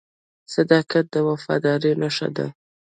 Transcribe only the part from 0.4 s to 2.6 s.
•صداقت د وفادارۍ نښه ده.